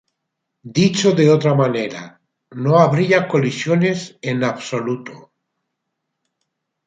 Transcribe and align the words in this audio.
Dicho 0.77 1.11
de 1.11 1.29
otra 1.29 1.53
manera, 1.53 2.19
no 2.49 2.79
habría 2.79 3.27
colisiones 3.27 4.17
en 4.23 4.43
absoluto. 4.43 5.31